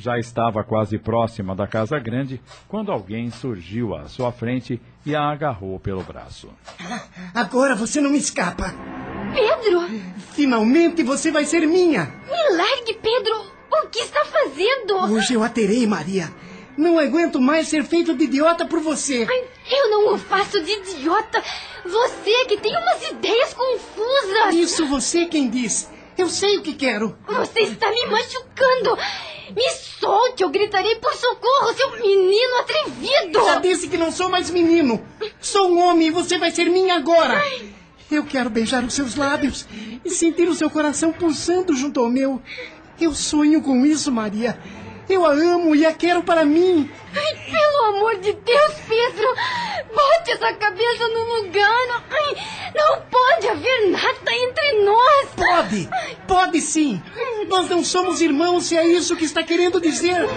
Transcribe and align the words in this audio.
Já 0.00 0.18
estava 0.18 0.64
quase 0.64 0.96
próxima 0.96 1.54
da 1.54 1.66
casa 1.66 1.98
grande 1.98 2.40
quando 2.66 2.90
alguém 2.90 3.30
surgiu 3.30 3.94
à 3.94 4.08
sua 4.08 4.32
frente 4.32 4.80
e 5.04 5.14
a 5.14 5.20
agarrou 5.30 5.78
pelo 5.78 6.02
braço. 6.02 6.48
Agora 7.34 7.74
você 7.74 8.00
não 8.00 8.08
me 8.08 8.16
escapa. 8.16 8.74
Pedro! 9.34 9.86
Finalmente 10.32 11.02
você 11.02 11.30
vai 11.30 11.44
ser 11.44 11.66
minha. 11.68 12.04
Me 12.04 12.56
largue, 12.56 12.94
Pedro! 12.94 13.52
O 13.70 13.88
que 13.88 13.98
está 13.98 14.24
fazendo? 14.24 15.12
Hoje 15.12 15.34
eu 15.34 15.42
a 15.42 15.50
terei, 15.50 15.86
Maria. 15.86 16.32
Não 16.78 16.98
aguento 16.98 17.38
mais 17.38 17.68
ser 17.68 17.84
feito 17.84 18.16
de 18.16 18.24
idiota 18.24 18.64
por 18.64 18.80
você. 18.80 19.26
Ai, 19.28 19.44
eu 19.70 19.90
não 19.90 20.14
o 20.14 20.18
faço 20.18 20.62
de 20.62 20.72
idiota. 20.72 21.44
Você 21.84 22.46
que 22.46 22.56
tem 22.56 22.74
umas 22.74 23.06
ideias 23.06 23.52
confusas. 23.52 24.54
Isso 24.54 24.86
você 24.86 25.26
quem 25.26 25.50
diz. 25.50 25.90
Eu 26.16 26.30
sei 26.30 26.56
o 26.56 26.62
que 26.62 26.72
quero. 26.72 27.18
Você 27.26 27.60
está 27.60 27.90
me 27.90 28.06
machucando. 28.06 28.96
Me 29.54 29.70
solte, 29.70 30.42
eu 30.42 30.50
gritarei 30.50 30.96
por 30.96 31.12
socorro, 31.14 31.74
seu 31.74 31.90
menino 31.92 32.56
atrevido! 32.60 33.44
Já 33.44 33.58
disse 33.58 33.88
que 33.88 33.96
não 33.96 34.12
sou 34.12 34.28
mais 34.28 34.50
menino. 34.50 35.04
Sou 35.40 35.70
um 35.70 35.78
homem 35.78 36.08
e 36.08 36.10
você 36.10 36.38
vai 36.38 36.50
ser 36.50 36.66
minha 36.66 36.96
agora. 36.96 37.34
Ai. 37.34 37.70
Eu 38.10 38.24
quero 38.24 38.50
beijar 38.50 38.82
os 38.82 38.94
seus 38.94 39.14
lábios 39.14 39.66
e 40.04 40.10
sentir 40.10 40.48
o 40.48 40.54
seu 40.54 40.68
coração 40.68 41.12
pulsando 41.12 41.74
junto 41.76 42.00
ao 42.00 42.10
meu. 42.10 42.42
Eu 43.00 43.14
sonho 43.14 43.62
com 43.62 43.86
isso, 43.86 44.10
Maria. 44.10 44.58
Eu 45.08 45.24
a 45.24 45.32
amo 45.32 45.74
e 45.74 45.86
a 45.86 45.92
quero 45.92 46.22
para 46.22 46.44
mim. 46.44 46.90
Ai, 47.14 47.50
pelo 47.50 47.96
amor 47.96 48.16
de 48.16 48.32
Deus, 48.32 48.74
Pedro! 48.88 49.26
Bote 49.94 50.30
essa 50.30 50.52
cabeça 50.54 51.08
no 51.08 51.42
lugar. 51.42 52.04
Ai, 52.10 52.36
não 52.74 53.02
pode 53.02 53.48
haver 53.48 53.90
nada 53.90 54.32
entre 54.32 54.84
nós. 54.84 55.28
Pode! 55.36 55.88
Pode 56.26 56.60
sim! 56.60 57.02
Nós 57.48 57.68
não 57.68 57.84
somos 57.84 58.20
irmãos 58.20 58.64
se 58.64 58.76
é 58.76 58.86
isso 58.86 59.16
que 59.16 59.24
está 59.24 59.42
querendo 59.42 59.80
dizer. 59.80 60.28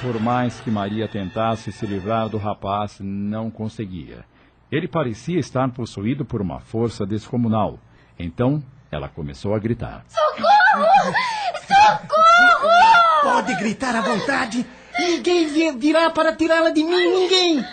Por 0.00 0.20
mais 0.20 0.60
que 0.60 0.70
Maria 0.70 1.08
tentasse 1.08 1.72
se 1.72 1.86
livrar 1.86 2.28
do 2.28 2.36
rapaz, 2.36 2.98
não 3.00 3.50
conseguia. 3.50 4.24
Ele 4.70 4.88
parecia 4.88 5.38
estar 5.38 5.68
possuído 5.70 6.24
por 6.24 6.40
uma 6.40 6.60
força 6.60 7.06
descomunal. 7.06 7.78
Então, 8.18 8.62
ela 8.90 9.08
começou 9.08 9.54
a 9.54 9.58
gritar: 9.58 10.04
Socorro! 10.08 11.14
Socorro! 11.66 12.70
Pode 13.22 13.54
gritar 13.56 13.94
à 13.94 14.00
vontade. 14.00 14.66
Ninguém 14.98 15.76
virá 15.78 16.10
para 16.10 16.34
tirá-la 16.34 16.70
de 16.70 16.82
mim, 16.82 16.90
ninguém. 16.90 17.64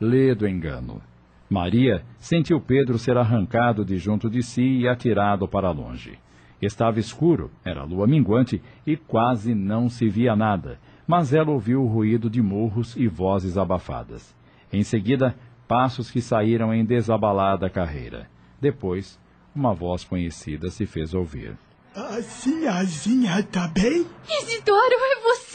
Lê 0.00 0.34
do 0.34 0.46
engano. 0.46 1.02
Maria 1.50 2.04
sentiu 2.18 2.60
Pedro 2.60 2.98
ser 2.98 3.16
arrancado 3.16 3.84
de 3.84 3.96
junto 3.96 4.28
de 4.28 4.42
si 4.42 4.80
e 4.80 4.88
atirado 4.88 5.48
para 5.48 5.70
longe. 5.70 6.18
Estava 6.60 6.98
escuro, 6.98 7.50
era 7.64 7.84
lua 7.84 8.06
minguante 8.06 8.60
e 8.86 8.96
quase 8.96 9.54
não 9.54 9.88
se 9.88 10.08
via 10.08 10.36
nada, 10.36 10.78
mas 11.06 11.32
ela 11.32 11.50
ouviu 11.50 11.82
o 11.82 11.86
ruído 11.86 12.28
de 12.28 12.42
murros 12.42 12.96
e 12.96 13.06
vozes 13.06 13.56
abafadas. 13.56 14.34
Em 14.72 14.82
seguida, 14.82 15.34
passos 15.66 16.10
que 16.10 16.20
saíram 16.20 16.74
em 16.74 16.84
desabalada 16.84 17.70
carreira. 17.70 18.28
Depois, 18.60 19.18
uma 19.54 19.72
voz 19.72 20.04
conhecida 20.04 20.68
se 20.70 20.84
fez 20.84 21.14
ouvir. 21.14 21.56
A 21.94 22.20
sinhazinha 22.22 23.42
tá 23.44 23.66
bem? 23.68 24.06
Isidoro, 24.28 24.94
é 24.94 25.20
você? 25.22 25.47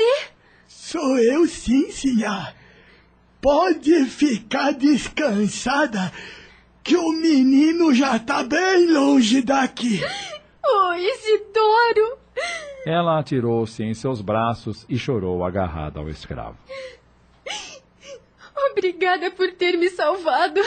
Sou 0.93 1.17
eu 1.17 1.47
sim, 1.47 1.89
sinhá. 1.89 2.53
Pode 3.41 4.05
ficar 4.05 4.73
descansada, 4.73 6.13
que 6.83 6.95
o 6.95 7.11
menino 7.13 7.91
já 7.95 8.19
tá 8.19 8.43
bem 8.43 8.91
longe 8.91 9.41
daqui. 9.41 9.99
Oh, 10.63 10.93
Isidoro! 10.93 12.19
Ela 12.85 13.17
atirou-se 13.17 13.81
em 13.81 13.95
seus 13.95 14.21
braços 14.21 14.85
e 14.87 14.95
chorou 14.95 15.43
agarrada 15.43 15.99
ao 15.99 16.07
escravo. 16.09 16.59
Obrigada 18.69 19.31
por 19.31 19.51
ter 19.53 19.75
me 19.79 19.89
salvado. 19.89 20.61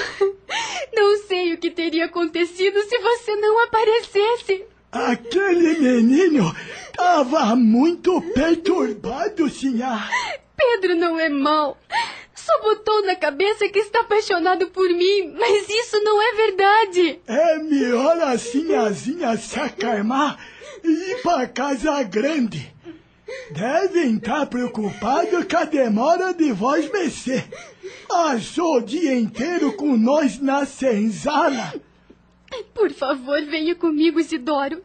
Não 0.92 1.18
sei 1.28 1.54
o 1.54 1.58
que 1.58 1.70
teria 1.70 2.06
acontecido 2.06 2.80
se 2.80 2.98
você 2.98 3.36
não 3.36 3.64
aparecesse. 3.64 4.66
Aquele 4.96 5.78
menino 5.78 6.54
estava 6.90 7.54
muito 7.54 8.20
perturbado, 8.32 9.48
sinhá. 9.50 10.08
Pedro 10.56 10.96
não 10.96 11.18
é 11.18 11.28
mau. 11.28 11.76
Só 12.34 12.60
botou 12.62 13.04
na 13.04 13.14
cabeça 13.14 13.68
que 13.68 13.78
está 13.78 14.00
apaixonado 14.00 14.68
por 14.68 14.88
mim, 14.88 15.34
mas 15.38 15.68
isso 15.68 16.00
não 16.02 16.22
é 16.22 16.32
verdade. 16.34 17.20
É 17.26 17.58
melhor 17.58 18.20
a 18.22 18.38
sinhazinha 18.38 19.36
se 19.36 19.58
acalmar 19.60 20.38
e 20.82 21.10
ir 21.10 21.22
para 21.22 21.46
casa 21.46 22.02
grande. 22.04 22.72
Devem 23.50 24.16
estar 24.16 24.46
preocupados 24.46 25.44
com 25.44 25.56
a 25.56 25.64
demora 25.64 26.32
de 26.32 26.52
vós 26.52 26.90
mexer. 26.90 27.44
Passou 28.08 28.76
o 28.76 28.82
dia 28.82 29.14
inteiro 29.14 29.72
com 29.72 29.96
nós 29.96 30.40
na 30.40 30.64
senzala. 30.64 31.74
Por 32.74 32.90
favor, 32.92 33.40
venha 33.44 33.74
comigo, 33.74 34.20
Isidoro. 34.20 34.82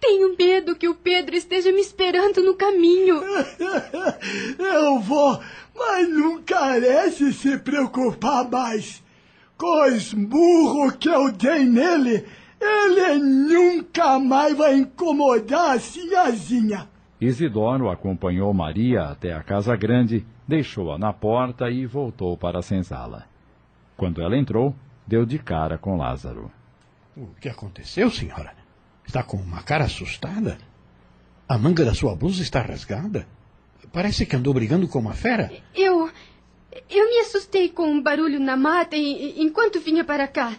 Tenho 0.00 0.36
medo 0.36 0.76
que 0.76 0.88
o 0.88 0.94
Pedro 0.94 1.34
esteja 1.34 1.72
me 1.72 1.80
esperando 1.80 2.42
no 2.42 2.54
caminho. 2.54 3.22
Eu 4.58 5.00
vou, 5.00 5.40
mas 5.74 6.08
não 6.08 6.42
carece 6.42 7.32
se 7.32 7.56
preocupar 7.58 8.48
mais. 8.50 9.02
Com 9.56 9.86
os 9.86 10.12
burros 10.12 10.96
que 10.96 11.08
eu 11.08 11.30
dei 11.30 11.64
nele, 11.64 12.26
ele 12.60 13.18
nunca 13.18 14.18
mais 14.18 14.56
vai 14.56 14.74
incomodar 14.74 15.76
a 15.76 15.80
sinhazinha. 15.80 16.88
Isidoro 17.20 17.88
acompanhou 17.88 18.52
Maria 18.52 19.04
até 19.04 19.32
a 19.32 19.42
casa 19.42 19.76
grande, 19.76 20.26
deixou-a 20.46 20.98
na 20.98 21.12
porta 21.12 21.70
e 21.70 21.86
voltou 21.86 22.36
para 22.36 22.58
a 22.58 22.62
senzala. 22.62 23.24
Quando 23.96 24.20
ela 24.20 24.36
entrou, 24.36 24.74
deu 25.06 25.24
de 25.24 25.38
cara 25.38 25.78
com 25.78 25.96
Lázaro. 25.96 26.50
O 27.16 27.28
que 27.40 27.48
aconteceu, 27.48 28.10
senhora? 28.10 28.54
Está 29.06 29.22
com 29.22 29.36
uma 29.36 29.62
cara 29.62 29.84
assustada? 29.84 30.58
A 31.48 31.56
manga 31.56 31.84
da 31.84 31.94
sua 31.94 32.16
blusa 32.16 32.42
está 32.42 32.60
rasgada? 32.60 33.26
Parece 33.92 34.26
que 34.26 34.34
andou 34.34 34.52
brigando 34.52 34.88
com 34.88 34.98
uma 34.98 35.14
fera. 35.14 35.52
Eu. 35.74 36.10
Eu 36.90 37.08
me 37.08 37.18
assustei 37.20 37.68
com 37.68 37.86
um 37.86 38.02
barulho 38.02 38.40
na 38.40 38.56
mata 38.56 38.96
e, 38.96 39.40
enquanto 39.40 39.78
vinha 39.80 40.02
para 40.02 40.26
cá. 40.26 40.56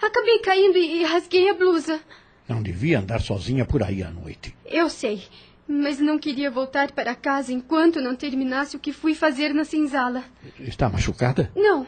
Acabei 0.00 0.38
caindo 0.38 0.78
e 0.78 1.02
rasguei 1.04 1.50
a 1.50 1.54
blusa. 1.54 2.00
Não 2.48 2.62
devia 2.62 3.00
andar 3.00 3.20
sozinha 3.20 3.64
por 3.64 3.82
aí 3.82 4.04
à 4.04 4.10
noite. 4.10 4.54
Eu 4.64 4.88
sei, 4.88 5.24
mas 5.66 5.98
não 5.98 6.18
queria 6.18 6.50
voltar 6.50 6.92
para 6.92 7.14
casa 7.16 7.52
enquanto 7.52 8.00
não 8.00 8.14
terminasse 8.14 8.76
o 8.76 8.78
que 8.78 8.92
fui 8.92 9.14
fazer 9.14 9.52
na 9.52 9.64
senzala. 9.64 10.22
Está 10.60 10.88
machucada? 10.88 11.50
Não, 11.56 11.86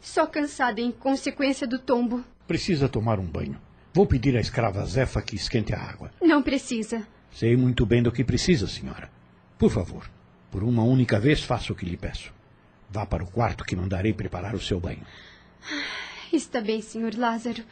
só 0.00 0.26
cansada 0.26 0.80
em 0.80 0.92
consequência 0.92 1.66
do 1.66 1.78
tombo. 1.78 2.24
Precisa 2.46 2.88
tomar 2.88 3.18
um 3.18 3.26
banho. 3.26 3.58
Vou 3.94 4.06
pedir 4.06 4.36
à 4.36 4.40
escrava 4.40 4.84
Zefa 4.86 5.20
que 5.20 5.36
esquente 5.36 5.74
a 5.74 5.80
água. 5.80 6.10
Não 6.20 6.42
precisa. 6.42 7.06
Sei 7.30 7.56
muito 7.56 7.86
bem 7.86 8.02
do 8.02 8.12
que 8.12 8.24
precisa, 8.24 8.66
senhora. 8.66 9.10
Por 9.58 9.70
favor, 9.70 10.10
por 10.50 10.62
uma 10.62 10.82
única 10.82 11.20
vez 11.20 11.42
faça 11.42 11.72
o 11.72 11.76
que 11.76 11.86
lhe 11.86 11.96
peço. 11.96 12.32
Vá 12.90 13.06
para 13.06 13.22
o 13.22 13.30
quarto 13.30 13.64
que 13.64 13.76
mandarei 13.76 14.12
preparar 14.12 14.54
o 14.54 14.60
seu 14.60 14.80
banho. 14.80 15.06
Está 16.32 16.60
bem, 16.60 16.80
senhor 16.80 17.14
Lázaro. 17.14 17.62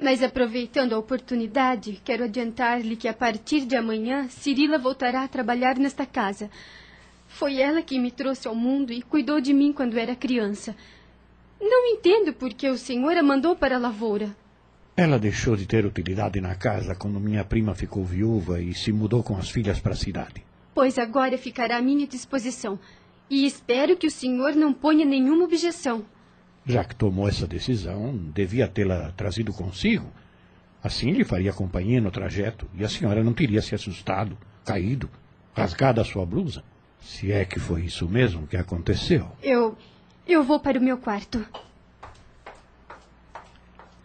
Mas 0.00 0.22
aproveitando 0.22 0.94
a 0.94 0.98
oportunidade, 0.98 2.00
quero 2.04 2.24
adiantar-lhe 2.24 2.96
que 2.96 3.06
a 3.06 3.14
partir 3.14 3.64
de 3.66 3.76
amanhã 3.76 4.28
Cirila 4.28 4.78
voltará 4.78 5.22
a 5.22 5.28
trabalhar 5.28 5.78
nesta 5.78 6.04
casa. 6.04 6.50
Foi 7.28 7.60
ela 7.60 7.82
que 7.82 7.98
me 8.00 8.10
trouxe 8.10 8.48
ao 8.48 8.54
mundo 8.54 8.92
e 8.92 9.00
cuidou 9.00 9.40
de 9.40 9.52
mim 9.52 9.72
quando 9.72 9.96
era 9.96 10.16
criança. 10.16 10.74
Não 11.62 11.86
entendo 11.86 12.32
por 12.32 12.52
que 12.52 12.68
o 12.68 12.76
senhor 12.76 13.16
a 13.16 13.22
mandou 13.22 13.54
para 13.54 13.76
a 13.76 13.78
lavoura. 13.78 14.34
Ela 14.96 15.16
deixou 15.16 15.54
de 15.54 15.64
ter 15.64 15.86
utilidade 15.86 16.40
na 16.40 16.56
casa 16.56 16.92
quando 16.92 17.20
minha 17.20 17.44
prima 17.44 17.72
ficou 17.72 18.04
viúva 18.04 18.60
e 18.60 18.74
se 18.74 18.92
mudou 18.92 19.22
com 19.22 19.36
as 19.36 19.48
filhas 19.48 19.78
para 19.78 19.92
a 19.92 19.96
cidade. 19.96 20.44
Pois 20.74 20.98
agora 20.98 21.38
ficará 21.38 21.76
à 21.76 21.80
minha 21.80 22.04
disposição. 22.04 22.80
E 23.30 23.46
espero 23.46 23.96
que 23.96 24.08
o 24.08 24.10
senhor 24.10 24.56
não 24.56 24.72
ponha 24.72 25.04
nenhuma 25.04 25.44
objeção. 25.44 26.04
Já 26.66 26.82
que 26.82 26.96
tomou 26.96 27.28
essa 27.28 27.46
decisão, 27.46 28.14
devia 28.34 28.66
tê-la 28.66 29.12
trazido 29.12 29.52
consigo. 29.52 30.10
Assim 30.82 31.12
lhe 31.12 31.24
faria 31.24 31.52
companhia 31.52 32.00
no 32.00 32.10
trajeto 32.10 32.68
e 32.74 32.84
a 32.84 32.88
senhora 32.88 33.22
não 33.22 33.32
teria 33.32 33.62
se 33.62 33.72
assustado, 33.72 34.36
caído, 34.64 35.08
rasgado 35.54 36.00
a 36.00 36.04
sua 36.04 36.26
blusa. 36.26 36.64
Se 37.00 37.30
é 37.30 37.44
que 37.44 37.60
foi 37.60 37.82
isso 37.82 38.08
mesmo 38.08 38.48
que 38.48 38.56
aconteceu. 38.56 39.30
Eu. 39.40 39.76
Eu 40.26 40.42
vou 40.42 40.60
para 40.60 40.78
o 40.78 40.82
meu 40.82 40.96
quarto. 40.98 41.44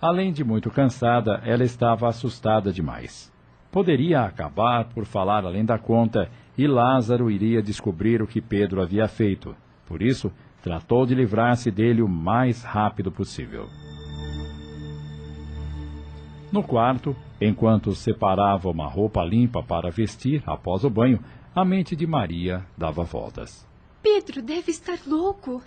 Além 0.02 0.32
de 0.32 0.44
muito 0.44 0.70
cansada, 0.70 1.42
ela 1.44 1.64
estava 1.64 2.08
assustada 2.08 2.72
demais. 2.72 3.32
Poderia 3.72 4.22
acabar 4.22 4.86
por 4.86 5.06
falar 5.06 5.46
além 5.46 5.66
da 5.66 5.78
conta 5.78 6.30
e 6.58 6.68
Lázaro 6.68 7.30
iria 7.30 7.62
descobrir 7.62 8.22
o 8.22 8.28
que 8.28 8.42
Pedro 8.42 8.82
havia 8.82 9.08
feito. 9.08 9.56
Por 9.86 10.02
isso, 10.02 10.32
tratou 10.62 11.06
de 11.06 11.14
livrar-se 11.14 11.70
dele 11.70 12.02
o 12.02 12.08
mais 12.08 12.64
rápido 12.64 13.12
possível. 13.12 13.68
No 16.52 16.64
quarto, 16.64 17.16
enquanto 17.42 17.94
separava 17.94 18.70
uma 18.70 18.88
roupa 18.88 19.24
limpa 19.24 19.62
para 19.62 19.92
vestir 19.92 20.42
após 20.46 20.84
o 20.84 20.90
banho, 20.90 21.20
a 21.54 21.66
mente 21.66 21.96
de 21.96 22.08
Maria 22.08 22.66
dava 22.78 23.04
voltas. 23.04 23.68
Pedro 24.02 24.42
deve 24.42 24.72
estar 24.72 24.98
louco. 25.06 25.62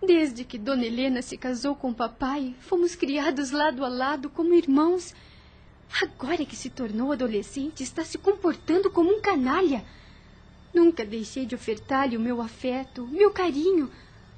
Desde 0.00 0.44
que 0.44 0.56
Dona 0.56 0.86
Helena 0.86 1.22
se 1.22 1.36
casou 1.36 1.74
com 1.74 1.92
papai, 1.92 2.54
fomos 2.60 2.94
criados 2.94 3.50
lado 3.50 3.84
a 3.84 3.88
lado 3.88 4.30
como 4.30 4.54
irmãos. 4.54 5.12
Agora 6.00 6.44
que 6.44 6.54
se 6.54 6.70
tornou 6.70 7.10
adolescente, 7.10 7.82
está 7.82 8.04
se 8.04 8.16
comportando 8.16 8.90
como 8.90 9.10
um 9.10 9.20
canalha. 9.20 9.84
Nunca 10.72 11.04
deixei 11.04 11.44
de 11.44 11.56
ofertar-lhe 11.56 12.16
o 12.16 12.20
meu 12.20 12.40
afeto, 12.40 13.08
meu 13.08 13.32
carinho, 13.32 13.90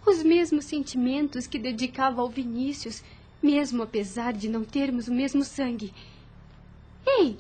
os 0.07 0.23
mesmos 0.23 0.65
sentimentos 0.65 1.47
que 1.47 1.59
dedicava 1.59 2.23
ao 2.23 2.31
Vinícius, 2.31 3.03
mesmo 3.43 3.83
apesar 3.83 4.33
de 4.33 4.49
não 4.49 4.65
termos 4.65 5.09
o 5.09 5.13
mesmo 5.13 5.45
sangue. 5.45 5.93
Ei, 7.07 7.37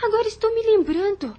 agora 0.00 0.28
estou 0.28 0.54
me 0.54 0.62
lembrando. 0.62 1.36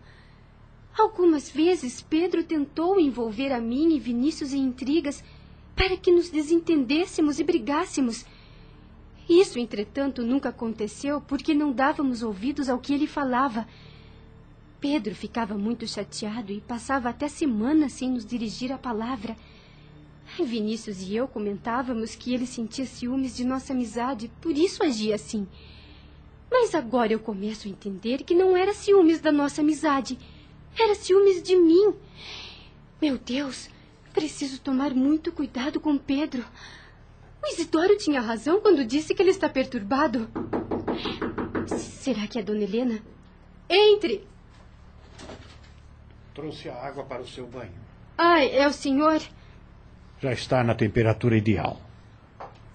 Algumas 0.98 1.50
vezes 1.50 2.02
Pedro 2.02 2.44
tentou 2.44 3.00
envolver 3.00 3.54
a 3.54 3.62
mim 3.62 3.96
e 3.96 4.00
Vinícius 4.00 4.54
em 4.54 4.64
intrigas 4.64 5.24
para 5.76 5.98
que 5.98 6.12
nos 6.12 6.30
desentendêssemos 6.30 7.40
e 7.40 7.44
brigássemos. 7.44 8.26
Isso, 9.30 9.58
entretanto, 9.58 10.22
nunca 10.22 10.50
aconteceu 10.50 11.22
porque 11.22 11.54
não 11.54 11.72
dávamos 11.72 12.22
ouvidos 12.22 12.70
ao 12.70 12.80
que 12.80 12.94
ele 12.94 13.08
falava. 13.08 13.68
Pedro 14.80 15.16
ficava 15.16 15.58
muito 15.58 15.88
chateado 15.88 16.52
e 16.52 16.60
passava 16.60 17.10
até 17.10 17.28
semanas 17.28 17.94
sem 17.94 18.10
nos 18.10 18.26
dirigir 18.26 18.72
a 18.72 18.78
palavra. 18.78 19.38
Vinícius 20.42 21.02
e 21.04 21.16
eu 21.16 21.28
comentávamos 21.28 22.16
que 22.16 22.34
ele 22.34 22.46
sentia 22.46 22.86
ciúmes 22.86 23.36
de 23.36 23.46
nossa 23.46 23.72
amizade, 23.72 24.32
por 24.42 24.58
isso 24.58 24.84
agia 24.84 25.16
assim. 25.16 25.48
Mas 26.50 26.74
agora 26.76 27.14
eu 27.14 27.20
começo 27.20 27.68
a 27.68 27.72
entender 27.72 28.24
que 28.24 28.36
não 28.36 28.56
era 28.58 28.74
ciúmes 28.74 29.22
da 29.22 29.32
nossa 29.32 29.62
amizade, 29.62 30.18
era 30.78 30.96
ciúmes 30.96 31.42
de 31.42 31.56
mim. 31.56 31.94
Meu 33.02 33.18
Deus, 33.18 33.70
Preciso 34.14 34.62
tomar 34.62 34.94
muito 34.94 35.32
cuidado 35.32 35.80
com 35.80 35.98
Pedro. 35.98 36.46
O 37.44 37.48
Isidoro 37.48 37.98
tinha 37.98 38.22
razão 38.22 38.62
quando 38.62 38.86
disse 38.86 39.14
que 39.14 39.22
ele 39.22 39.32
está 39.32 39.50
perturbado. 39.50 40.30
Será 41.68 42.28
que 42.28 42.40
é 42.40 42.44
Dona 42.44 42.64
Helena? 42.64 43.00
Entre! 43.70 44.26
Trouxe 46.34 46.70
a 46.70 46.76
água 46.76 47.04
para 47.04 47.22
o 47.22 47.28
seu 47.28 47.48
banho. 47.48 47.74
Ai, 48.18 48.50
é 48.56 48.68
o 48.68 48.74
senhor? 48.74 49.22
Já 50.22 50.32
está 50.32 50.64
na 50.64 50.76
temperatura 50.76 51.36
ideal. 51.36 51.82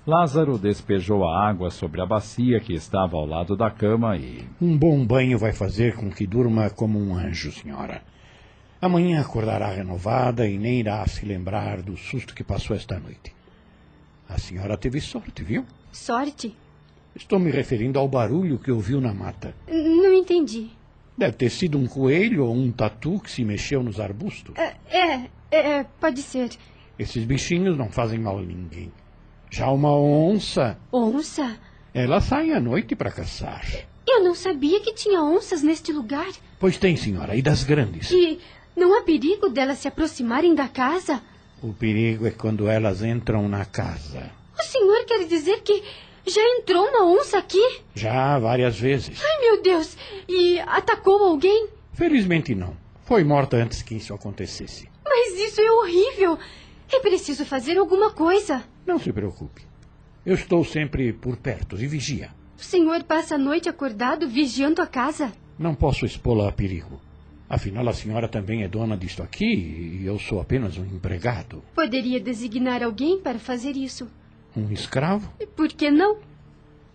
Lázaro 0.07 0.59
despejou 0.59 1.25
a 1.25 1.49
água 1.49 1.71
sobre 1.71 2.01
a 2.01 2.07
bacia 2.07 2.61
que 2.61 2.73
estava 2.73 3.17
ao 3.17 3.27
lado 3.27 3.57
da 3.57 3.71
cama 3.71 4.17
e. 4.17 4.45
Um 4.61 4.77
bom 4.77 5.07
banho 5.07 5.39
vai 5.39 5.53
fazer 5.53 5.95
com 5.97 6.11
que 6.11 6.27
durma 6.27 6.71
como 6.71 6.99
um 6.99 7.15
anjo, 7.15 7.53
senhora. 7.53 8.03
Amanhã 8.81 9.21
acordará 9.21 9.71
renovada 9.71 10.47
e 10.47 10.57
nem 10.57 10.79
irá 10.79 11.05
se 11.07 11.27
lembrar 11.27 11.83
do 11.83 11.97
susto 11.97 12.33
que 12.33 12.45
passou 12.45 12.77
esta 12.77 12.99
noite. 12.99 13.35
A 14.29 14.39
senhora 14.39 14.77
teve 14.77 15.01
sorte, 15.01 15.43
viu? 15.43 15.65
Sorte? 15.91 16.55
Estou 17.15 17.41
me 17.41 17.51
referindo 17.51 17.99
ao 17.99 18.07
barulho 18.07 18.59
que 18.59 18.71
ouviu 18.71 19.01
na 19.01 19.13
mata. 19.13 19.53
Não 19.67 20.15
entendi. 20.15 20.71
Deve 21.17 21.33
ter 21.33 21.51
sido 21.51 21.77
um 21.77 21.89
coelho 21.89 22.45
ou 22.45 22.55
um 22.55 22.71
tatu 22.71 23.19
que 23.19 23.31
se 23.31 23.45
mexeu 23.45 23.83
nos 23.83 23.99
arbustos. 23.99 24.55
É, 24.57 24.77
é, 24.89 25.29
é, 25.51 25.85
pode 26.01 26.23
ser. 26.23 26.51
Esses 26.97 27.25
bichinhos 27.25 27.77
não 27.77 27.91
fazem 27.91 28.21
mal 28.21 28.39
a 28.39 28.43
ninguém. 28.43 28.93
Já 29.51 29.69
uma 29.71 29.93
onça. 29.93 30.79
Onça? 30.93 31.59
Ela 31.93 32.21
sai 32.21 32.53
à 32.53 32.61
noite 32.61 32.95
para 32.95 33.11
caçar. 33.11 33.67
Eu 34.07 34.23
não 34.23 34.35
sabia 34.35 34.81
que 34.81 34.95
tinha 34.95 35.21
onças 35.23 35.63
neste 35.63 35.93
lugar. 35.93 36.29
Pois 36.61 36.79
tem, 36.79 36.97
senhora, 36.97 37.35
e 37.35 37.43
das 37.43 37.65
grandes. 37.65 38.11
E 38.11 38.39
não 38.79 38.97
há 38.97 39.03
perigo 39.03 39.51
delas 39.51 39.79
se 39.79 39.89
aproximarem 39.89 40.55
da 40.55 40.69
casa? 40.69 41.21
O 41.61 41.73
perigo 41.73 42.27
é 42.27 42.31
quando 42.31 42.69
elas 42.69 43.03
entram 43.03 43.49
na 43.49 43.65
casa. 43.65 44.31
O 44.59 44.63
senhor 44.63 45.05
quer 45.05 45.27
dizer 45.27 45.61
que 45.63 45.83
já 46.27 46.41
entrou 46.41 46.87
uma 46.87 47.05
onça 47.05 47.39
aqui? 47.39 47.81
Já, 47.95 48.39
várias 48.39 48.79
vezes. 48.79 49.21
Ai, 49.21 49.41
meu 49.41 49.63
Deus! 49.63 49.97
E 50.29 50.61
atacou 50.61 51.23
alguém? 51.25 51.69
Felizmente 51.93 52.55
não. 52.55 52.77
Foi 53.05 53.25
morta 53.25 53.57
antes 53.57 53.83
que 53.83 53.97
isso 53.97 54.15
acontecesse. 54.15 54.89
Mas 55.05 55.35
isso 55.35 55.61
é 55.61 55.71
horrível! 55.71 56.39
É 56.93 57.01
preciso 57.01 57.45
fazer 57.45 57.77
alguma 57.77 58.13
coisa. 58.13 58.63
Não 58.87 58.99
se 58.99 59.13
preocupe. 59.13 59.63
Eu 60.25 60.35
estou 60.35 60.65
sempre 60.65 61.13
por 61.13 61.37
perto 61.37 61.77
e 61.77 61.87
vigia. 61.87 62.31
O 62.57 62.63
senhor 62.63 63.03
passa 63.05 63.35
a 63.35 63.39
noite 63.39 63.69
acordado 63.69 64.29
vigiando 64.29 64.81
a 64.81 64.87
casa? 64.87 65.33
Não 65.59 65.75
posso 65.75 66.07
expô-la 66.07 66.49
a 66.49 66.53
perigo. 66.53 67.01
Afinal, 67.49 67.89
a 67.89 67.95
senhora 67.95 68.29
também 68.29 68.63
é 68.63 68.69
dona 68.69 68.97
disto 68.97 69.23
aqui 69.23 69.45
e 69.45 70.05
eu 70.05 70.19
sou 70.19 70.41
apenas 70.41 70.77
um 70.77 70.85
empregado. 70.85 71.63
Poderia 71.75 72.21
designar 72.21 72.83
alguém 72.83 73.21
para 73.21 73.39
fazer 73.39 73.75
isso. 73.75 74.07
Um 74.55 74.71
escravo? 74.71 75.33
Por 75.57 75.69
que 75.69 75.91
não? 75.91 76.19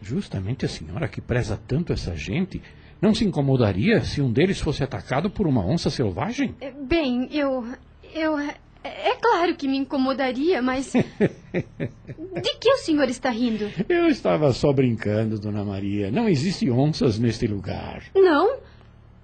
Justamente 0.01 0.65
a 0.65 0.69
senhora 0.69 1.07
que 1.07 1.21
preza 1.21 1.59
tanto 1.67 1.91
essa 1.91 2.15
gente 2.15 2.61
não 3.01 3.15
se 3.15 3.25
incomodaria 3.25 4.01
se 4.03 4.21
um 4.21 4.31
deles 4.31 4.59
fosse 4.59 4.83
atacado 4.83 5.29
por 5.29 5.47
uma 5.47 5.65
onça 5.65 5.89
selvagem? 5.89 6.55
É, 6.61 6.71
bem, 6.71 7.27
eu. 7.31 7.65
Eu. 8.13 8.37
É 8.37 9.15
claro 9.19 9.55
que 9.55 9.67
me 9.67 9.77
incomodaria, 9.77 10.61
mas. 10.61 10.93
De 10.93 12.57
que 12.59 12.69
o 12.69 12.77
senhor 12.77 13.09
está 13.09 13.29
rindo? 13.29 13.71
Eu 13.89 14.07
estava 14.07 14.51
só 14.53 14.71
brincando, 14.71 15.39
dona 15.39 15.63
Maria. 15.63 16.11
Não 16.11 16.27
existem 16.27 16.69
onças 16.69 17.17
neste 17.17 17.47
lugar. 17.47 18.03
Não? 18.13 18.57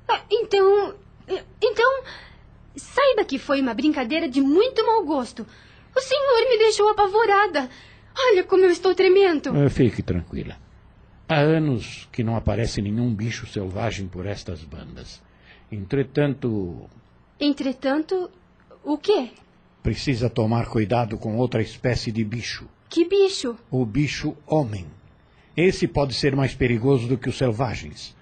Ah, 0.07 0.21
então, 0.31 0.95
então, 1.61 2.03
saiba 2.75 3.23
que 3.23 3.37
foi 3.37 3.61
uma 3.61 3.73
brincadeira 3.73 4.27
de 4.27 4.41
muito 4.41 4.85
mau 4.85 5.03
gosto. 5.05 5.45
O 5.95 6.01
senhor 6.01 6.49
me 6.49 6.57
deixou 6.57 6.89
apavorada. 6.89 7.69
Olha 8.17 8.43
como 8.43 8.63
eu 8.63 8.69
estou 8.69 8.93
tremendo. 8.95 9.51
Ah, 9.55 9.69
fique 9.69 10.01
tranquila. 10.01 10.57
Há 11.27 11.39
anos 11.39 12.07
que 12.11 12.23
não 12.23 12.35
aparece 12.35 12.81
nenhum 12.81 13.13
bicho 13.13 13.45
selvagem 13.47 14.07
por 14.07 14.25
estas 14.25 14.63
bandas. 14.63 15.21
Entretanto. 15.71 16.89
Entretanto, 17.39 18.29
o 18.83 18.97
quê? 18.97 19.29
Precisa 19.83 20.29
tomar 20.29 20.67
cuidado 20.67 21.17
com 21.17 21.37
outra 21.37 21.61
espécie 21.61 22.11
de 22.11 22.23
bicho. 22.23 22.67
Que 22.89 23.05
bicho? 23.05 23.55
O 23.69 23.85
bicho 23.85 24.35
homem. 24.47 24.87
Esse 25.55 25.87
pode 25.87 26.13
ser 26.13 26.35
mais 26.35 26.55
perigoso 26.55 27.07
do 27.07 27.17
que 27.17 27.29
os 27.29 27.37
selvagens. 27.37 28.15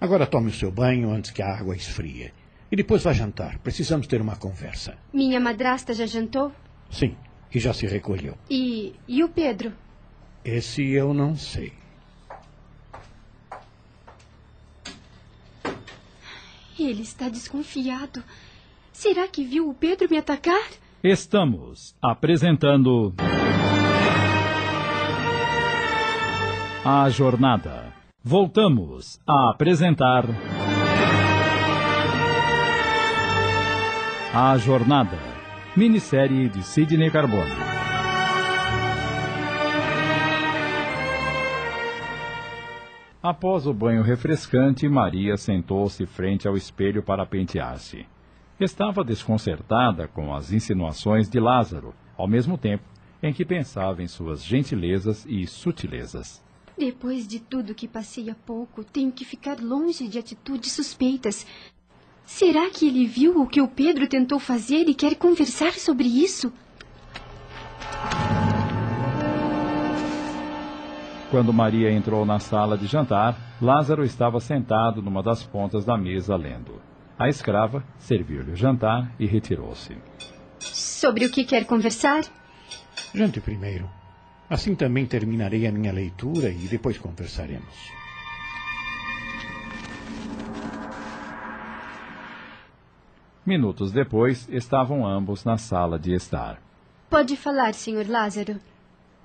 Agora 0.00 0.26
tome 0.26 0.48
o 0.48 0.52
seu 0.54 0.70
banho 0.70 1.10
antes 1.10 1.30
que 1.32 1.42
a 1.42 1.52
água 1.58 1.74
esfrie. 1.74 2.32
E 2.70 2.76
depois 2.76 3.02
vá 3.02 3.12
jantar. 3.12 3.58
Precisamos 3.58 4.06
ter 4.06 4.20
uma 4.20 4.36
conversa. 4.36 4.96
Minha 5.12 5.40
madrasta 5.40 5.92
já 5.92 6.06
jantou? 6.06 6.52
Sim, 6.90 7.16
e 7.52 7.58
já 7.58 7.72
se 7.72 7.86
recolheu. 7.86 8.36
E, 8.48 8.94
e 9.08 9.24
o 9.24 9.28
Pedro? 9.28 9.72
Esse 10.44 10.82
eu 10.88 11.12
não 11.12 11.34
sei. 11.34 11.72
Ele 16.78 17.02
está 17.02 17.28
desconfiado. 17.28 18.22
Será 18.92 19.26
que 19.26 19.44
viu 19.44 19.68
o 19.68 19.74
Pedro 19.74 20.08
me 20.08 20.16
atacar? 20.18 20.68
Estamos 21.02 21.94
apresentando. 22.00 23.14
A 26.84 27.10
Jornada. 27.10 27.97
Voltamos 28.24 29.20
a 29.24 29.50
apresentar. 29.50 30.24
A 34.34 34.58
Jornada, 34.58 35.16
minissérie 35.76 36.48
de 36.48 36.64
Sidney 36.64 37.12
Carbone. 37.12 37.52
Após 43.22 43.68
o 43.68 43.72
banho 43.72 44.02
refrescante, 44.02 44.88
Maria 44.88 45.36
sentou-se 45.36 46.04
frente 46.04 46.48
ao 46.48 46.56
espelho 46.56 47.04
para 47.04 47.24
pentear-se. 47.24 48.04
Estava 48.58 49.04
desconcertada 49.04 50.08
com 50.08 50.34
as 50.34 50.52
insinuações 50.52 51.30
de 51.30 51.38
Lázaro, 51.38 51.94
ao 52.16 52.26
mesmo 52.26 52.58
tempo 52.58 52.82
em 53.22 53.32
que 53.32 53.44
pensava 53.44 54.02
em 54.02 54.08
suas 54.08 54.44
gentilezas 54.44 55.24
e 55.24 55.46
sutilezas. 55.46 56.47
Depois 56.78 57.26
de 57.26 57.40
tudo 57.40 57.74
que 57.74 57.88
passei 57.88 58.30
há 58.30 58.36
pouco, 58.36 58.84
tenho 58.84 59.10
que 59.10 59.24
ficar 59.24 59.58
longe 59.58 60.06
de 60.06 60.16
atitudes 60.16 60.70
suspeitas. 60.70 61.44
Será 62.24 62.70
que 62.70 62.86
ele 62.86 63.04
viu 63.04 63.40
o 63.40 63.48
que 63.48 63.60
o 63.60 63.66
Pedro 63.66 64.06
tentou 64.06 64.38
fazer 64.38 64.88
e 64.88 64.94
quer 64.94 65.16
conversar 65.16 65.72
sobre 65.72 66.06
isso? 66.06 66.52
Quando 71.32 71.52
Maria 71.52 71.90
entrou 71.90 72.24
na 72.24 72.38
sala 72.38 72.78
de 72.78 72.86
jantar, 72.86 73.36
Lázaro 73.60 74.04
estava 74.04 74.38
sentado 74.38 75.02
numa 75.02 75.22
das 75.22 75.42
pontas 75.42 75.84
da 75.84 75.98
mesa 75.98 76.36
lendo. 76.36 76.80
A 77.18 77.28
escrava 77.28 77.84
serviu-lhe 77.98 78.52
o 78.52 78.56
jantar 78.56 79.12
e 79.18 79.26
retirou-se. 79.26 79.96
Sobre 80.60 81.26
o 81.26 81.30
que 81.30 81.44
quer 81.44 81.64
conversar? 81.66 82.22
Jante 83.12 83.40
primeiro. 83.40 83.97
Assim 84.48 84.74
também 84.74 85.04
terminarei 85.04 85.66
a 85.66 85.72
minha 85.72 85.92
leitura 85.92 86.48
e 86.48 86.66
depois 86.68 86.96
conversaremos. 86.96 87.92
Minutos 93.44 93.92
depois, 93.92 94.46
estavam 94.50 95.06
ambos 95.06 95.44
na 95.44 95.56
sala 95.56 95.98
de 95.98 96.14
estar. 96.14 96.62
Pode 97.08 97.36
falar, 97.36 97.74
Sr. 97.74 98.06
Lázaro. 98.08 98.60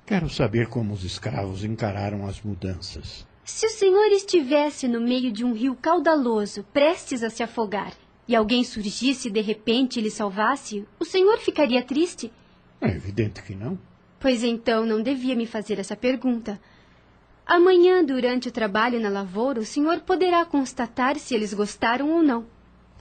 Quero 0.06 0.30
saber 0.30 0.68
como 0.68 0.94
os 0.94 1.03
escravos 1.03 1.63
encararam 1.63 2.25
as 2.25 2.42
mudanças. 2.42 3.27
Se 3.44 3.65
o 3.65 3.70
senhor 3.70 4.08
estivesse 4.12 4.88
no 4.88 5.01
meio 5.01 5.32
de 5.32 5.44
um 5.44 5.53
rio 5.53 5.75
caudaloso, 5.75 6.63
prestes 6.74 7.24
a 7.24 7.30
se 7.30 7.44
afogar, 7.44 7.94
e 8.25 8.36
alguém 8.36 8.63
surgisse 8.63 9.30
de 9.30 9.42
repente 9.42 10.00
e 10.00 10.01
lhe 10.01 10.10
salvasse, 10.10 10.86
o 11.00 11.03
senhor 11.06 11.38
ficaria 11.39 11.84
triste? 11.84 12.32
É 12.80 12.88
evidente 12.88 13.42
que 13.44 13.53
não. 13.53 13.77
Pois 14.24 14.42
então 14.42 14.86
não 14.86 15.03
devia 15.03 15.36
me 15.36 15.46
fazer 15.46 15.80
essa 15.80 15.98
pergunta. 15.98 16.58
Amanhã, 17.46 18.01
durante 18.01 18.48
o 18.48 18.53
trabalho 18.53 18.98
na 18.98 19.10
lavoura, 19.10 19.60
o 19.60 19.65
senhor 19.65 20.00
poderá 20.00 20.46
constatar 20.46 21.20
se 21.20 21.36
eles 21.36 21.53
gostaram 21.53 22.10
ou 22.10 22.24
não. 22.24 22.46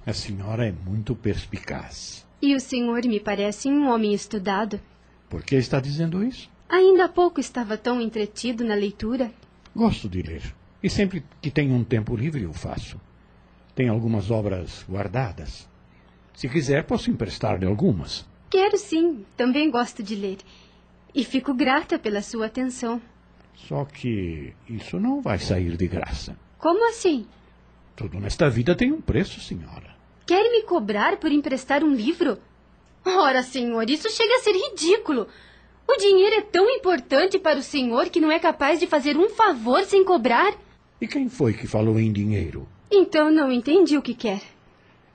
A 0.05 0.13
senhora 0.13 0.67
é 0.67 0.73
muito 0.73 1.15
perspicaz. 1.15 2.27
E 2.43 2.57
o 2.57 2.59
senhor 2.59 3.05
me 3.05 3.21
parece 3.21 3.69
um 3.69 3.89
homem 3.89 4.13
estudado. 4.13 4.81
Por 5.31 5.45
que 5.45 5.55
está 5.55 5.79
dizendo 5.79 6.25
isso? 6.25 6.51
Ainda 6.69 7.05
há 7.05 7.09
pouco 7.09 7.39
estava 7.39 7.77
tão 7.79 8.01
entretido 8.01 8.65
na 8.65 8.75
leitura. 8.75 9.31
Gosto 9.77 10.09
de 10.09 10.23
ler. 10.23 10.53
E 10.83 10.91
sempre 10.91 11.25
que 11.41 11.53
tenho 11.53 11.73
um 11.73 11.85
tempo 11.85 12.17
livre, 12.17 12.43
eu 12.43 12.53
faço. 12.53 13.01
Tenho 13.77 13.93
algumas 13.93 14.29
obras 14.29 14.85
guardadas. 14.91 15.69
Se 16.35 16.49
quiser, 16.49 16.83
posso 16.83 17.13
emprestar-lhe 17.13 17.65
algumas. 17.65 18.27
Quero 18.51 18.77
sim, 18.77 19.25
também 19.37 19.71
gosto 19.71 20.03
de 20.03 20.17
ler. 20.17 20.39
E 21.15 21.25
fico 21.25 21.53
grata 21.53 21.99
pela 21.99 22.23
sua 22.23 22.47
atenção. 22.47 23.01
Só 23.55 23.85
que 23.85 24.55
isso 24.69 24.99
não 24.99 25.21
vai 25.21 25.39
sair 25.39 25.77
de 25.77 25.87
graça. 25.87 26.37
Como 26.59 26.89
assim? 26.89 27.27
Tudo 27.95 28.19
nesta 28.19 28.49
vida 28.49 28.75
tem 28.75 28.93
um 28.93 29.01
preço, 29.01 29.41
senhora. 29.41 29.95
Quer 30.27 30.51
me 30.51 30.63
cobrar 30.63 31.17
por 31.19 31.31
emprestar 31.31 31.85
um 31.85 31.95
livro? 31.95 32.39
Ora, 33.05 33.43
senhor, 33.43 33.89
isso 33.91 34.09
chega 34.11 34.37
a 34.37 34.41
ser 34.41 34.53
ridículo. 34.53 35.27
O 35.87 35.97
dinheiro 35.97 36.37
é 36.37 36.41
tão 36.41 36.71
importante 36.71 37.39
para 37.39 37.59
o 37.59 37.63
senhor 37.63 38.09
que 38.09 38.21
não 38.21 38.31
é 38.31 38.39
capaz 38.39 38.81
de 38.81 38.87
fazer 38.87 39.17
um 39.17 39.29
favor 39.29 39.85
sem 39.85 40.05
cobrar? 40.05 40.55
E 41.01 41.07
quem 41.07 41.29
foi 41.29 41.53
que 41.53 41.67
falou 41.67 41.99
em 41.99 42.13
dinheiro? 42.13 42.67
Então 42.91 43.31
não 43.31 43.51
entendi 43.51 43.99
o 43.99 44.03
que 44.03 44.15
quer. 44.15 44.41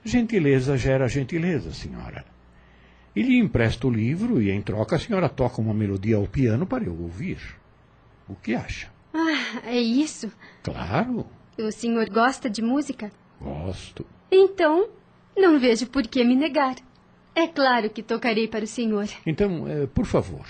Gentileza 0.03 0.77
gera 0.77 1.07
gentileza, 1.07 1.71
senhora. 1.73 2.25
E 3.17 3.23
lhe 3.23 3.39
empresto 3.39 3.87
o 3.87 3.91
livro 3.91 4.39
e, 4.39 4.51
em 4.51 4.61
troca, 4.61 4.95
a 4.95 4.99
senhora 4.99 5.27
toca 5.27 5.59
uma 5.59 5.73
melodia 5.73 6.17
ao 6.17 6.27
piano 6.27 6.67
para 6.67 6.83
eu 6.83 6.95
ouvir. 7.01 7.39
O 8.29 8.35
que 8.35 8.53
acha? 8.53 8.91
Ah, 9.11 9.61
é 9.65 9.79
isso? 9.79 10.31
Claro. 10.61 11.25
O 11.57 11.71
senhor 11.71 12.07
gosta 12.11 12.47
de 12.47 12.61
música? 12.61 13.11
Gosto. 13.41 14.05
Então, 14.31 14.89
não 15.35 15.59
vejo 15.59 15.87
por 15.87 16.03
que 16.03 16.23
me 16.23 16.35
negar. 16.35 16.75
É 17.33 17.47
claro 17.47 17.89
que 17.89 18.03
tocarei 18.03 18.47
para 18.47 18.65
o 18.65 18.67
senhor. 18.67 19.07
Então, 19.25 19.67
eh, 19.67 19.87
por 19.87 20.05
favor. 20.05 20.45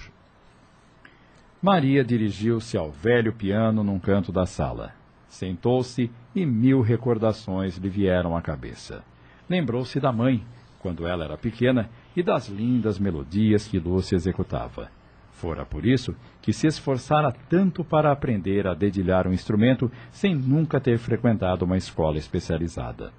Maria 1.62 2.04
dirigiu-se 2.04 2.76
ao 2.76 2.92
velho 2.92 3.32
piano 3.32 3.82
num 3.82 3.98
canto 3.98 4.30
da 4.30 4.46
sala. 4.46 4.94
Sentou-se 5.30 6.12
e 6.36 6.46
mil 6.46 6.82
recordações 6.82 7.78
lhe 7.78 7.88
vieram 7.88 8.36
à 8.36 8.42
cabeça. 8.42 9.06
Lembrou-se 9.50 10.02
da 10.02 10.12
mãe, 10.12 10.46
quando 10.80 11.08
ela 11.08 11.26
era 11.26 11.38
pequena, 11.38 11.90
e 12.16 12.24
das 12.24 12.48
lindas 12.48 13.00
melodias 13.00 13.68
que 13.68 13.80
Lúcia 13.80 14.16
executava. 14.16 14.90
Fora 15.32 15.64
por 15.66 15.86
isso 15.86 16.16
que 16.42 16.52
se 16.52 16.66
esforçara 16.66 17.32
tanto 17.48 17.84
para 17.84 18.12
aprender 18.12 18.66
a 18.66 18.74
dedilhar 18.74 19.28
um 19.28 19.34
instrumento 19.34 19.92
sem 20.12 20.34
nunca 20.34 20.80
ter 20.80 20.98
frequentado 20.98 21.64
uma 21.64 21.78
escola 21.78 22.18
especializada. 22.18 23.14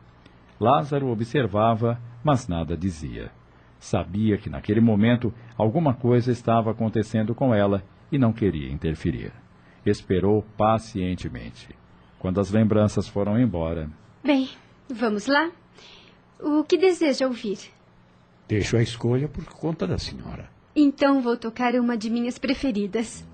Lázaro 0.59 1.09
observava, 1.09 2.01
mas 2.25 2.49
nada 2.49 2.77
dizia. 2.77 3.31
Sabia 3.79 4.37
que 4.37 4.51
naquele 4.51 4.81
momento 4.81 5.33
alguma 5.57 5.95
coisa 5.95 6.33
estava 6.33 6.73
acontecendo 6.73 7.35
com 7.35 7.55
ela 7.55 7.85
e 8.11 8.19
não 8.19 8.33
queria 8.33 8.73
interferir. 8.73 9.33
Esperou 9.87 10.43
pacientemente. 10.57 11.69
Quando 12.19 12.41
as 12.41 12.51
lembranças 12.51 13.07
foram 13.07 13.39
embora. 13.39 13.89
Bem, 14.25 14.49
vamos 14.93 15.29
lá? 15.29 15.53
O 16.41 16.63
que 16.65 16.77
deseja 16.77 17.27
ouvir? 17.27 17.59
Deixo 18.47 18.77
a 18.77 18.83
escolha 18.83 19.29
por 19.29 19.45
conta 19.45 19.87
da 19.87 19.99
senhora. 19.99 20.49
Então 20.75 21.21
vou 21.21 21.37
tocar 21.37 21.75
uma 21.75 21.97
de 21.97 22.09
minhas 22.09 22.39
preferidas. 22.39 23.25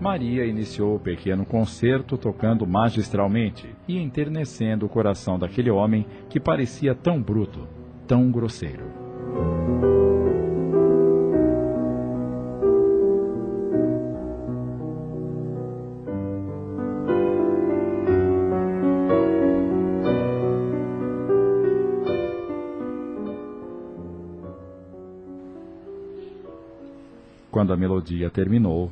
Maria 0.00 0.44
iniciou 0.44 0.96
o 0.96 1.00
pequeno 1.00 1.46
concerto 1.46 2.18
tocando 2.18 2.66
magistralmente 2.66 3.72
e 3.86 3.96
enternecendo 3.96 4.84
o 4.84 4.88
coração 4.88 5.38
daquele 5.38 5.70
homem 5.70 6.04
que 6.28 6.40
parecia 6.40 6.94
tão 6.94 7.22
bruto, 7.22 7.68
tão 8.06 8.30
grosseiro. 8.30 9.01
Quando 27.52 27.70
a 27.70 27.76
melodia 27.76 28.30
terminou, 28.30 28.90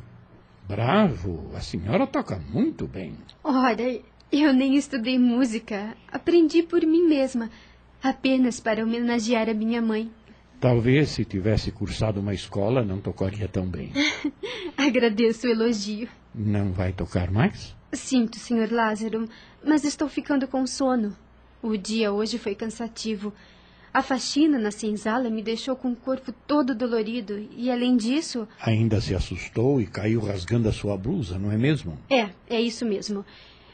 Bravo! 0.68 1.50
A 1.56 1.60
senhora 1.60 2.06
toca 2.06 2.38
muito 2.52 2.86
bem. 2.86 3.16
Ora, 3.42 3.98
eu 4.30 4.52
nem 4.52 4.76
estudei 4.76 5.18
música. 5.18 5.96
Aprendi 6.12 6.62
por 6.62 6.82
mim 6.82 7.08
mesma, 7.08 7.50
apenas 8.02 8.60
para 8.60 8.84
homenagear 8.84 9.48
a 9.48 9.54
minha 9.54 9.80
mãe. 9.80 10.10
Talvez 10.60 11.08
se 11.08 11.24
tivesse 11.24 11.72
cursado 11.72 12.20
uma 12.20 12.34
escola, 12.34 12.84
não 12.84 13.00
tocaria 13.00 13.48
tão 13.48 13.66
bem. 13.66 13.92
Agradeço 14.76 15.46
o 15.46 15.50
elogio. 15.50 16.08
Não 16.34 16.70
vai 16.70 16.92
tocar 16.92 17.30
mais? 17.30 17.74
Sinto, 17.94 18.38
Sr. 18.38 18.70
Lázaro, 18.70 19.26
mas 19.64 19.84
estou 19.84 20.06
ficando 20.06 20.46
com 20.46 20.66
sono. 20.66 21.16
O 21.62 21.78
dia 21.78 22.12
hoje 22.12 22.38
foi 22.38 22.54
cansativo. 22.54 23.32
A 23.92 24.02
faxina 24.02 24.56
na 24.58 24.70
senzala 24.70 25.28
me 25.28 25.42
deixou 25.42 25.74
com 25.74 25.90
o 25.90 25.96
corpo 25.96 26.32
todo 26.46 26.74
dolorido 26.76 27.44
e, 27.56 27.70
além 27.70 27.96
disso. 27.96 28.46
Ainda 28.60 29.00
se 29.00 29.14
assustou 29.14 29.80
e 29.80 29.86
caiu 29.86 30.20
rasgando 30.20 30.68
a 30.68 30.72
sua 30.72 30.96
blusa, 30.96 31.38
não 31.38 31.50
é 31.50 31.56
mesmo? 31.56 31.98
É, 32.08 32.30
é 32.48 32.60
isso 32.60 32.86
mesmo. 32.86 33.24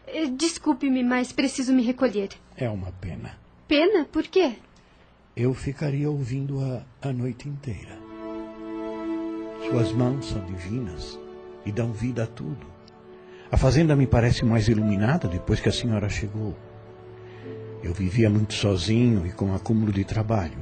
Eh, 0.06 0.26
Desculpe-me, 0.26 1.04
mas 1.04 1.32
preciso 1.32 1.72
me 1.74 1.82
recolher. 1.82 2.30
É 2.56 2.68
uma 2.70 2.92
pena. 2.92 3.38
Pena? 3.68 4.06
Por 4.06 4.22
quê? 4.22 4.54
Eu 5.36 5.52
ficaria 5.52 6.10
ouvindo-a 6.10 6.82
a 7.02 7.12
noite 7.12 7.46
inteira. 7.46 7.98
Suas 9.68 9.92
mãos 9.92 10.26
são 10.30 10.42
divinas 10.46 11.18
e 11.66 11.72
dão 11.72 11.92
vida 11.92 12.22
a 12.22 12.26
tudo. 12.26 12.66
A 13.50 13.56
fazenda 13.58 13.94
me 13.94 14.06
parece 14.06 14.44
mais 14.46 14.66
iluminada 14.66 15.28
depois 15.28 15.60
que 15.60 15.68
a 15.68 15.72
senhora 15.72 16.08
chegou. 16.08 16.56
Eu 17.86 17.94
vivia 17.94 18.28
muito 18.28 18.52
sozinho 18.52 19.24
e 19.24 19.30
com 19.30 19.54
acúmulo 19.54 19.92
de 19.92 20.02
trabalho. 20.02 20.58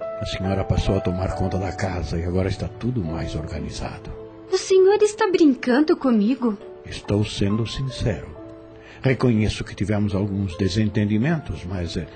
A 0.00 0.24
senhora 0.24 0.64
passou 0.64 0.96
a 0.96 1.00
tomar 1.00 1.34
conta 1.34 1.58
da 1.58 1.70
casa 1.70 2.18
e 2.18 2.24
agora 2.24 2.48
está 2.48 2.66
tudo 2.66 3.04
mais 3.04 3.34
organizado. 3.34 4.10
O 4.50 4.56
senhor 4.56 4.96
está 5.02 5.30
brincando 5.30 5.94
comigo? 5.94 6.56
Estou 6.86 7.22
sendo 7.22 7.66
sincero. 7.66 8.28
Reconheço 9.02 9.62
que 9.62 9.74
tivemos 9.74 10.14
alguns 10.14 10.56
desentendimentos, 10.56 11.66
mas 11.66 11.98
é, 11.98 12.06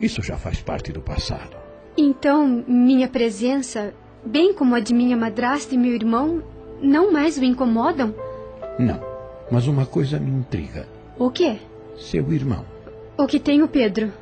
isso 0.00 0.22
já 0.22 0.36
faz 0.36 0.60
parte 0.60 0.92
do 0.92 1.00
passado. 1.00 1.56
Então, 1.96 2.64
minha 2.68 3.08
presença, 3.08 3.92
bem 4.24 4.54
como 4.54 4.76
a 4.76 4.80
de 4.80 4.94
minha 4.94 5.16
madrasta 5.16 5.74
e 5.74 5.78
meu 5.78 5.94
irmão, 5.96 6.44
não 6.80 7.10
mais 7.10 7.36
o 7.36 7.42
incomodam? 7.42 8.14
Não, 8.78 9.02
mas 9.50 9.66
uma 9.66 9.84
coisa 9.84 10.16
me 10.20 10.30
intriga. 10.30 10.86
O 11.18 11.28
quê? 11.28 11.58
Seu 11.96 12.32
irmão. 12.32 12.77
O 13.18 13.26
que 13.26 13.40
tem 13.40 13.64
o 13.64 13.68
Pedro? 13.68 14.12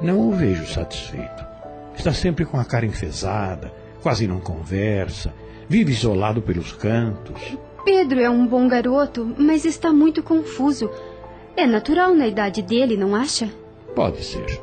Não 0.00 0.18
o 0.28 0.32
vejo 0.32 0.66
satisfeito. 0.66 1.46
Está 1.96 2.12
sempre 2.12 2.44
com 2.44 2.58
a 2.58 2.64
cara 2.64 2.84
enfesada, 2.84 3.72
quase 4.02 4.26
não 4.26 4.40
conversa, 4.40 5.32
vive 5.68 5.92
isolado 5.92 6.42
pelos 6.42 6.72
cantos. 6.72 7.56
Pedro 7.84 8.18
é 8.18 8.28
um 8.28 8.44
bom 8.44 8.66
garoto, 8.66 9.24
mas 9.38 9.64
está 9.64 9.92
muito 9.92 10.20
confuso. 10.20 10.90
É 11.56 11.64
natural 11.64 12.12
na 12.12 12.26
idade 12.26 12.60
dele, 12.60 12.96
não 12.96 13.14
acha? 13.14 13.48
Pode 13.94 14.24
ser. 14.24 14.60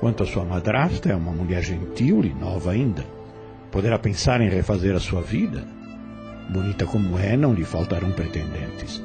Quanto 0.00 0.24
à 0.24 0.26
sua 0.26 0.44
madrasta, 0.44 1.08
é 1.08 1.14
uma 1.14 1.30
mulher 1.30 1.62
gentil 1.62 2.24
e 2.24 2.34
nova 2.34 2.72
ainda. 2.72 3.06
Poderá 3.70 3.96
pensar 3.96 4.40
em 4.40 4.50
refazer 4.50 4.96
a 4.96 5.00
sua 5.00 5.22
vida. 5.22 5.64
Bonita 6.50 6.84
como 6.84 7.16
é, 7.16 7.36
não 7.36 7.54
lhe 7.54 7.64
faltarão 7.64 8.10
pretendentes. 8.10 9.00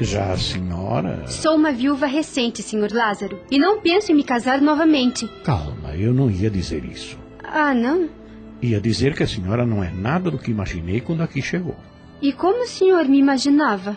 Já 0.00 0.32
a 0.32 0.36
senhora. 0.36 1.26
Sou 1.26 1.56
uma 1.56 1.72
viúva 1.72 2.06
recente, 2.06 2.62
Sr. 2.62 2.92
Lázaro, 2.92 3.38
e 3.50 3.58
não 3.58 3.80
penso 3.80 4.10
em 4.10 4.14
me 4.14 4.24
casar 4.24 4.60
novamente. 4.60 5.28
Calma, 5.44 5.94
eu 5.94 6.12
não 6.12 6.30
ia 6.30 6.50
dizer 6.50 6.84
isso. 6.84 7.18
Ah, 7.44 7.74
não? 7.74 8.08
Ia 8.62 8.80
dizer 8.80 9.14
que 9.14 9.22
a 9.22 9.28
senhora 9.28 9.66
não 9.66 9.82
é 9.84 9.90
nada 9.90 10.30
do 10.30 10.38
que 10.38 10.50
imaginei 10.50 11.00
quando 11.00 11.22
aqui 11.22 11.42
chegou. 11.42 11.76
E 12.20 12.32
como 12.32 12.62
o 12.62 12.66
senhor 12.66 13.06
me 13.06 13.18
imaginava? 13.18 13.96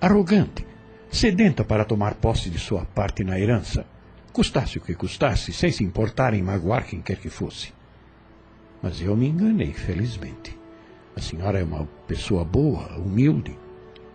Arrogante, 0.00 0.66
sedenta 1.10 1.64
para 1.64 1.84
tomar 1.84 2.14
posse 2.14 2.50
de 2.50 2.58
sua 2.58 2.84
parte 2.84 3.24
na 3.24 3.38
herança 3.38 3.86
custasse 4.36 4.76
o 4.76 4.82
que 4.82 4.94
custasse, 4.94 5.50
sem 5.50 5.72
se 5.72 5.82
importar 5.82 6.34
em 6.34 6.42
magoar 6.42 6.84
quem 6.84 7.00
quer 7.00 7.16
que 7.16 7.30
fosse. 7.30 7.72
Mas 8.82 9.00
eu 9.00 9.16
me 9.16 9.26
enganei, 9.26 9.72
felizmente. 9.72 10.54
A 11.16 11.22
senhora 11.22 11.58
é 11.58 11.64
uma 11.64 11.86
pessoa 12.06 12.44
boa, 12.44 12.98
humilde, 12.98 13.56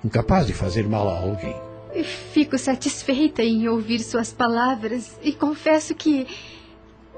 incapaz 0.03 0.47
de 0.47 0.53
fazer 0.53 0.87
mal 0.87 1.09
a 1.09 1.19
alguém. 1.19 1.55
Fico 2.31 2.57
satisfeita 2.57 3.43
em 3.43 3.67
ouvir 3.67 3.99
suas 3.99 4.31
palavras 4.31 5.19
e 5.21 5.33
confesso 5.33 5.93
que. 5.93 6.25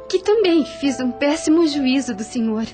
que 0.09 0.19
também 0.19 0.65
fiz 0.65 0.99
um 0.99 1.11
péssimo 1.11 1.67
juízo 1.67 2.15
do 2.15 2.23
senhor. 2.23 2.65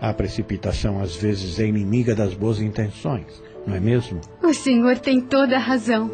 A 0.00 0.12
precipitação 0.12 1.00
às 1.00 1.16
vezes 1.16 1.58
é 1.58 1.66
inimiga 1.66 2.14
das 2.14 2.34
boas 2.34 2.60
intenções, 2.60 3.42
não 3.66 3.74
é 3.74 3.80
mesmo? 3.80 4.20
O 4.42 4.52
senhor 4.52 4.98
tem 4.98 5.20
toda 5.20 5.56
a 5.56 5.60
razão. 5.60 6.10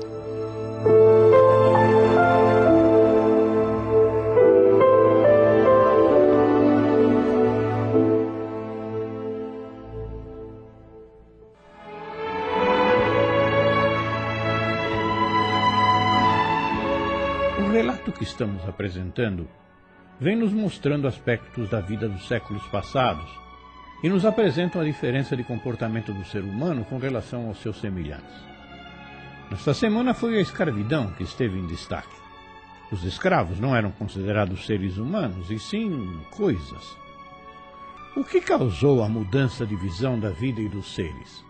Que 18.22 18.28
estamos 18.28 18.62
apresentando 18.68 19.48
vem 20.20 20.36
nos 20.36 20.52
mostrando 20.52 21.08
aspectos 21.08 21.68
da 21.68 21.80
vida 21.80 22.08
dos 22.08 22.28
séculos 22.28 22.62
passados 22.68 23.28
e 24.00 24.08
nos 24.08 24.24
apresentam 24.24 24.80
a 24.80 24.84
diferença 24.84 25.36
de 25.36 25.42
comportamento 25.42 26.12
do 26.12 26.24
ser 26.26 26.44
humano 26.44 26.84
com 26.84 26.98
relação 26.98 27.48
aos 27.48 27.58
seus 27.60 27.80
semelhantes. 27.80 28.32
Nesta 29.50 29.74
semana 29.74 30.14
foi 30.14 30.38
a 30.38 30.40
escravidão 30.40 31.10
que 31.14 31.24
esteve 31.24 31.58
em 31.58 31.66
destaque. 31.66 32.14
Os 32.92 33.02
escravos 33.02 33.58
não 33.58 33.74
eram 33.74 33.90
considerados 33.90 34.66
seres 34.66 34.98
humanos, 34.98 35.50
e 35.50 35.58
sim 35.58 36.20
coisas. 36.30 36.96
O 38.16 38.22
que 38.22 38.40
causou 38.40 39.02
a 39.02 39.08
mudança 39.08 39.66
de 39.66 39.74
visão 39.74 40.20
da 40.20 40.30
vida 40.30 40.60
e 40.60 40.68
dos 40.68 40.94
seres? 40.94 41.44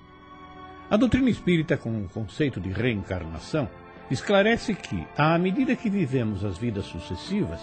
A 0.91 0.97
doutrina 0.97 1.29
espírita, 1.29 1.77
com 1.77 2.03
o 2.03 2.09
conceito 2.09 2.59
de 2.59 2.71
reencarnação, 2.71 3.69
esclarece 4.13 4.75
que, 4.75 5.07
à 5.17 5.39
medida 5.39 5.75
que 5.75 5.89
vivemos 5.89 6.45
as 6.45 6.59
vidas 6.59 6.85
sucessivas, 6.85 7.61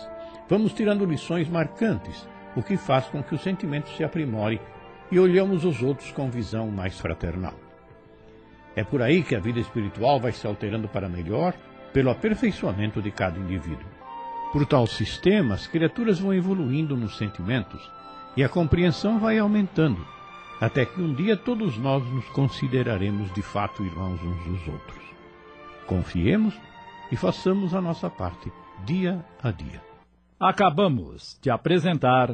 vamos 0.49 0.73
tirando 0.73 1.05
lições 1.05 1.47
marcantes, 1.47 2.27
o 2.55 2.63
que 2.63 2.75
faz 2.75 3.05
com 3.05 3.21
que 3.21 3.35
o 3.35 3.39
sentimento 3.39 3.89
se 3.89 4.03
aprimore 4.03 4.59
e 5.11 5.19
olhamos 5.19 5.63
os 5.63 5.81
outros 5.81 6.11
com 6.11 6.29
visão 6.29 6.69
mais 6.71 6.99
fraternal. 6.99 7.53
É 8.75 8.83
por 8.83 9.01
aí 9.01 9.23
que 9.23 9.35
a 9.35 9.39
vida 9.39 9.59
espiritual 9.59 10.19
vai 10.19 10.31
se 10.31 10.47
alterando 10.47 10.87
para 10.87 11.09
melhor 11.09 11.53
pelo 11.93 12.09
aperfeiçoamento 12.09 13.01
de 13.01 13.11
cada 13.11 13.37
indivíduo. 13.37 13.87
Por 14.51 14.65
tal 14.65 14.87
sistema, 14.87 15.53
as 15.53 15.67
criaturas 15.67 16.19
vão 16.19 16.33
evoluindo 16.33 16.97
nos 16.97 17.17
sentimentos 17.17 17.81
e 18.35 18.43
a 18.43 18.49
compreensão 18.49 19.19
vai 19.19 19.37
aumentando, 19.37 20.05
até 20.59 20.85
que 20.85 20.99
um 20.99 21.13
dia 21.13 21.37
todos 21.37 21.77
nós 21.77 22.03
nos 22.05 22.25
consideraremos 22.29 23.31
de 23.33 23.41
fato 23.41 23.83
irmãos 23.83 24.19
uns 24.23 24.43
dos 24.45 24.67
outros. 24.67 25.08
Confiemos 25.89 26.53
e 27.11 27.15
façamos 27.15 27.73
a 27.73 27.81
nossa 27.81 28.11
parte, 28.11 28.53
dia 28.85 29.25
a 29.41 29.49
dia. 29.49 29.81
Acabamos 30.39 31.39
de 31.41 31.49
apresentar. 31.49 32.29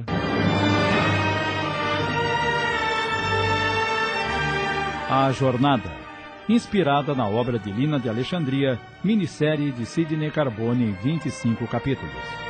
A 5.09 5.31
Jornada, 5.31 5.89
inspirada 6.49 7.15
na 7.15 7.29
obra 7.29 7.57
de 7.57 7.71
Lina 7.71 7.97
de 7.97 8.09
Alexandria, 8.09 8.77
minissérie 9.01 9.71
de 9.71 9.85
Sidney 9.85 10.31
Carbone 10.31 10.89
em 10.89 10.91
25 10.91 11.65
capítulos. 11.65 12.44